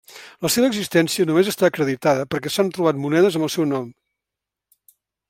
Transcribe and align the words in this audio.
La 0.45 0.49
seva 0.53 0.69
existència 0.71 1.25
només 1.29 1.51
està 1.51 1.67
acreditada 1.73 2.25
perquè 2.35 2.53
s'han 2.55 2.71
trobat 2.79 3.03
monedes 3.05 3.39
amb 3.41 3.47
el 3.49 3.53
seu 3.59 3.69
nom. 3.75 3.93